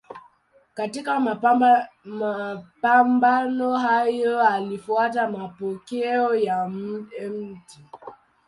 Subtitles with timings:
[0.73, 1.19] Katika
[2.03, 7.79] mapambano hayo alifuata mapokeo ya Mt.